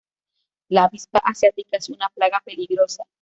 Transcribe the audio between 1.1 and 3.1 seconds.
asiática es una plaga peligrosa